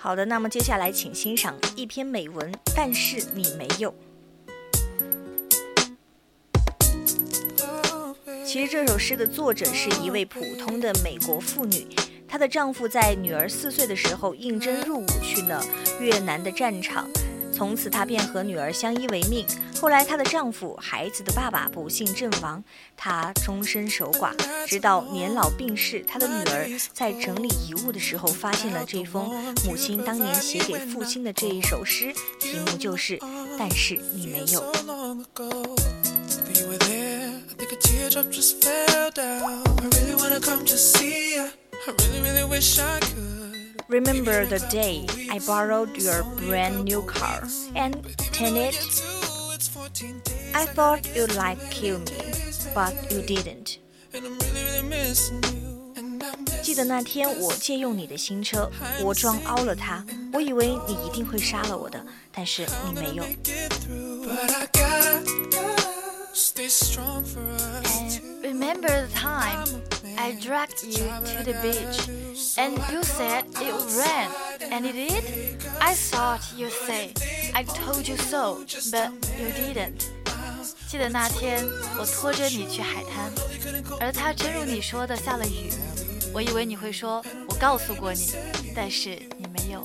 [0.00, 2.52] 好的，那么接下来请欣赏一篇美文。
[2.74, 3.92] 但是你没有。
[8.46, 11.88] 其实这首诗的作者是一位普通的美国妇女，
[12.28, 15.62] 她的丈夫在女儿四岁的时候应征入伍去了
[16.00, 17.06] 越南的战场。
[17.58, 19.44] 从此，她便和女儿相依为命。
[19.80, 22.62] 后来，她的丈夫、孩子的爸爸不幸阵亡，
[22.96, 24.30] 她终身守寡。
[24.64, 33.18] 直到年老病逝，她的女儿在整理遗物的时候，发现了这封母亲当年写给父亲的这一首诗，题目就是
[33.58, 34.62] “但是你没有”。
[43.87, 47.95] Remember the day I borrowed your brand new car and
[48.31, 48.75] turned it.
[50.53, 52.33] I thought you'd like kill me,
[52.73, 53.79] but you didn't.
[56.61, 58.71] 记得那天我借用你的新车，
[59.01, 63.23] 我撞凹了它，我以为你一定会杀了我的，但是你没有。
[67.83, 69.65] And remember the time
[70.17, 72.07] I dragged you to the beach
[72.57, 74.29] and you said it would rain,
[74.71, 75.23] and it did?
[75.79, 77.13] I thought you'd say,
[77.53, 80.09] I told you so, but you didn't.
[80.87, 81.65] 记得那天
[81.97, 83.31] 我拖着你去海滩，
[83.99, 85.71] 而它真如你说的下了雨。
[86.33, 88.33] 我以为你会说我告诉过你，
[88.75, 89.83] 但是你没有。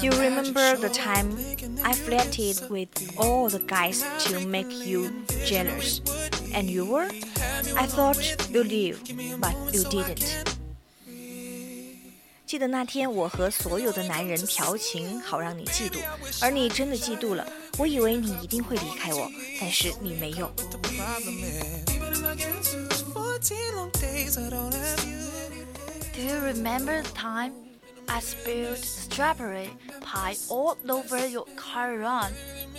[0.00, 1.36] You remember the time
[1.84, 5.10] I flirted with all the guys to make you
[5.44, 6.00] jealous,
[6.54, 7.08] and you were?
[7.76, 8.16] I thought
[8.50, 8.98] you'd leave,
[9.38, 10.24] but you didn't.
[12.46, 16.00] 记得那天我和所有的男人调情，好让你嫉妒，
[16.40, 17.46] 而你真的嫉妒了。
[17.78, 20.50] 我以为你一定会离开我，但是你没有。
[26.12, 27.52] Do you remember the time
[28.07, 29.69] I spilled strawberry
[30.01, 32.31] pie all over your car run.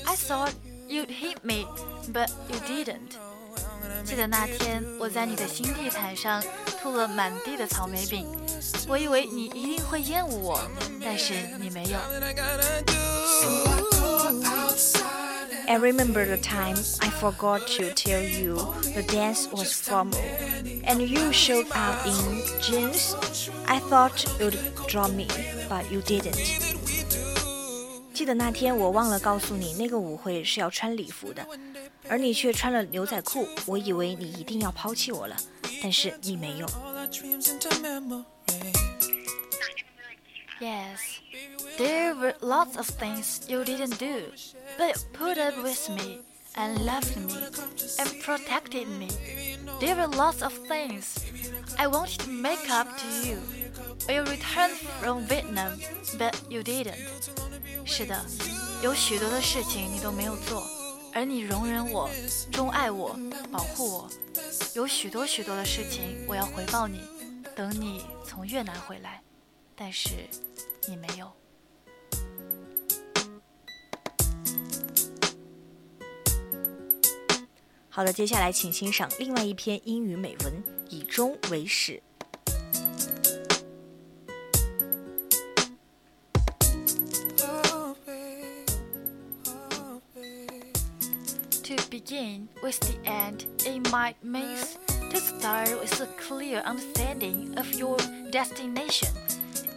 [0.07, 0.55] I thought
[0.89, 1.67] you'd hit me,
[2.13, 3.17] but you didn't.
[4.05, 6.43] 记得那天我在你的新地毯上
[6.81, 8.27] 吐了满地的草莓饼，
[8.89, 10.61] 我以为你一定会厌恶我，
[11.03, 11.99] 但是你没有。
[15.68, 18.56] I remember the time I forgot to tell you
[18.94, 20.20] the dance was formal,
[20.84, 23.16] and you showed up in jeans.
[23.68, 25.28] I thought you'd draw me,
[25.70, 26.38] but you didn't.
[28.14, 31.46] 记得那天我忘了告诉你，那个舞会是要穿礼服的，
[32.08, 33.48] 而你却穿了牛仔裤。
[33.66, 35.36] 我以为你一定要抛弃我了，
[35.82, 36.68] 但是你没有。
[40.60, 41.00] Yes,
[41.77, 44.33] There were lots of things you didn't do,
[44.79, 46.21] but you put up with me
[46.57, 47.35] and loved me
[47.99, 49.09] and protected me.
[49.81, 51.19] There were lots of things
[51.79, 53.39] I wanted to make up to you
[54.07, 55.79] when you returned from Vietnam,
[56.19, 56.97] but you didn't.
[57.85, 58.25] 是的，
[58.83, 60.67] 有许多的事情你都没有做，
[61.13, 62.11] 而你容忍我，
[62.51, 63.17] 钟爱我，
[63.53, 64.11] 保护我。
[64.75, 67.01] 有许多许多的事情我要回报你，
[67.55, 69.23] 等你从越南回来。
[69.77, 70.11] 但是
[70.89, 71.31] 你没有。
[77.96, 82.02] 好的，接下来请欣赏另外一篇英语美文，以终为始。
[91.64, 94.58] To begin with the end, it might mean
[95.10, 97.98] to start with a clear understanding of your
[98.32, 99.10] destination.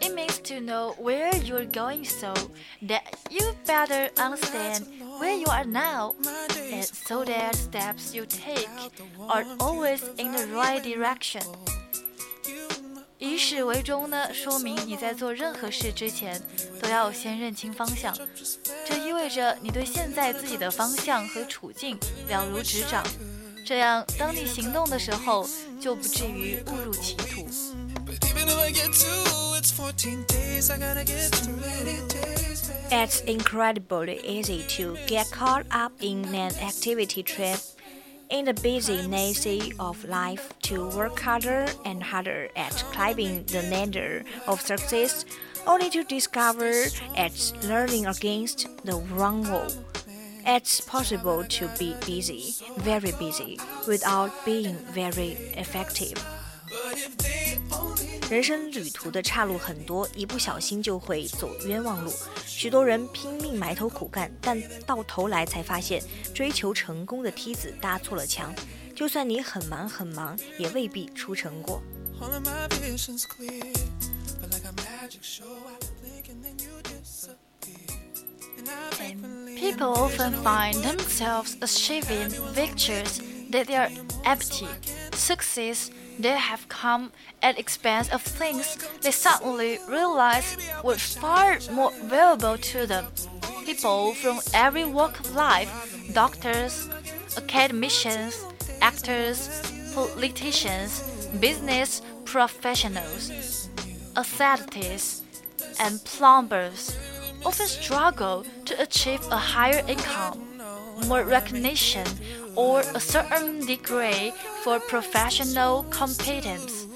[0.00, 2.34] It means to know where you're going so
[2.82, 4.86] that you better understand
[5.19, 6.15] where you are now,
[6.71, 8.69] and so that steps you take
[9.27, 11.43] are always in the right direction.
[13.17, 16.41] 以始为终呢，说明你在做任何事之前
[16.81, 18.17] 都要先认清方向。
[18.85, 21.99] 这意味着你对现在自己的方向和处境
[22.29, 23.03] 了如指掌，
[23.65, 25.45] 这样当你行动的时候
[25.81, 27.45] 就不至于误入歧途。
[32.71, 33.45] It's 14 days.
[33.45, 34.09] I gotta get too many days.
[34.11, 37.59] It's incredibly easy to get caught up in an activity trip
[38.29, 39.47] in the busyness
[39.79, 45.25] of life to work harder and harder at climbing the ladder of success,
[45.65, 46.71] only to discover
[47.15, 49.71] it's learning against the wrong wall.
[50.45, 56.17] It's possible to be busy, very busy, without being very effective.
[58.29, 62.13] 人生旅途的岔路很多，一不小心就会走冤枉路。
[62.45, 65.99] 许多人拼命埋头苦干，但到头来才发现，
[66.31, 68.53] 追求成功的梯子搭错了墙。
[68.95, 71.81] 就算你很忙很忙，也未必出成果。
[79.57, 83.21] People often find themselves achieving victories
[83.51, 83.89] that they are
[84.23, 84.67] empty.
[85.13, 85.87] Success
[86.19, 87.11] they have come
[87.41, 93.05] at expense of things they suddenly realize were far more valuable to them.
[93.65, 95.71] People from every walk of life,
[96.13, 96.89] doctors,
[97.37, 98.45] academicians,
[98.81, 99.47] actors,
[99.93, 101.01] politicians,
[101.39, 103.69] business professionals,
[104.15, 105.23] aesthetists,
[105.79, 106.95] and plumbers
[107.45, 110.48] often struggle to achieve a higher income,
[111.06, 112.04] more recognition,
[112.54, 116.86] or a certain degree for professional competence,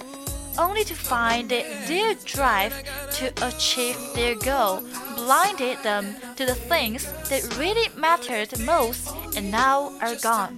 [0.56, 2.72] only to find that their drive
[3.12, 4.82] to achieve their goal
[5.16, 10.56] blinded them to the things that really mattered most and now are gone.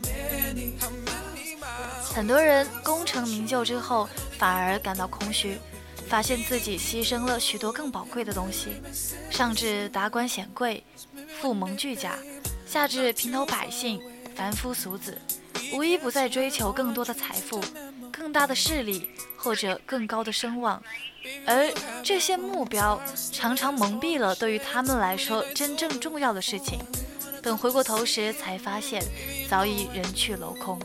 [2.02, 4.08] 很多人功成名就之后，
[4.38, 5.58] 反而感到空虚。
[6.08, 8.70] 发现自己牺牲了许多更宝贵的东西，
[9.30, 10.82] 上至达官显贵、
[11.40, 12.18] 富蒙巨贾，
[12.75, 14.01] 下至平头百姓、
[14.35, 15.17] 凡夫俗子，
[15.71, 17.63] 无一不在追求更多的财富、
[18.11, 20.83] 更大的势力或者更高的声望，
[21.47, 21.73] 而
[22.03, 23.01] 这些目标
[23.31, 26.77] 常常蒙蔽了对于他们来说真正重要的事情。
[27.41, 29.01] 等回过头时，才发现
[29.49, 30.77] 早已人去楼空。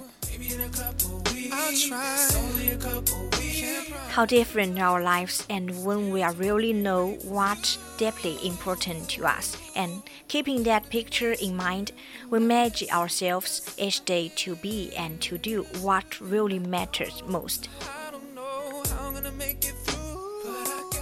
[4.10, 9.56] How different our lives and when we are really know what's deeply important to us
[9.76, 11.92] and keeping that picture in mind,
[12.28, 17.68] we manage ourselves each day to be and to do what really matters most.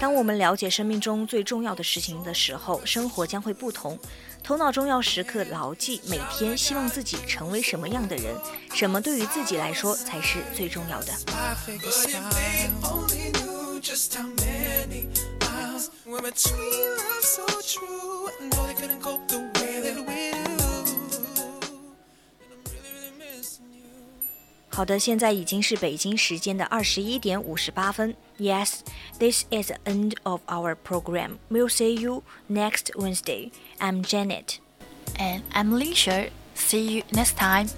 [0.01, 3.99] 当我们了解生命中最重要的事情的时候，生活将会不同。
[4.45, 8.35] 头脑中要时刻牢记，每天希望自己成为什么样的人，
[8.73, 11.13] 什么对于自己来说才是最重要的。
[24.69, 28.15] 好的，现在已经是北京时间的二十一点五十八分。
[28.39, 28.75] Yes,
[29.19, 31.39] this is the end of our program.
[31.51, 33.51] We'll see you next Wednesday.
[33.81, 34.61] I'm Janet.
[35.19, 35.95] And I'm Lin
[36.55, 37.69] See you next time.